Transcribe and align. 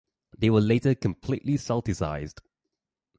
They 0.35 0.49
were 0.49 0.61
later 0.61 0.95
completely 0.95 1.57
Celticized. 1.59 2.39